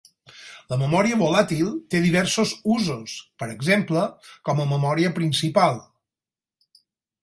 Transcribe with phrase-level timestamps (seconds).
[0.71, 4.09] La memòria volàtil té diversos usos, per exemple,
[4.51, 5.83] com a memòria principal.